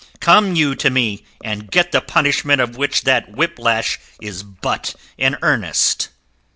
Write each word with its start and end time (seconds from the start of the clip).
Come 0.19 0.55
you 0.55 0.73
to 0.77 0.89
me 0.89 1.23
and 1.43 1.69
get 1.69 1.91
the 1.91 2.01
punishment 2.01 2.59
of 2.59 2.75
which 2.75 3.03
that 3.03 3.29
whiplash 3.31 3.99
is 4.19 4.41
but 4.41 4.95
an 5.19 5.37
earnest." 5.43 6.09